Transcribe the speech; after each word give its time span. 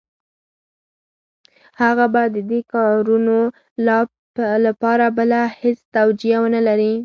هغوی 1.81 2.07
به 2.13 2.23
د 2.35 2.37
دې 2.49 2.59
کارونو 2.73 3.37
لپاره 4.65 5.05
بله 5.17 5.41
هېڅ 5.61 5.79
توجیه 5.95 6.37
ونه 6.41 6.61
لري. 6.67 6.93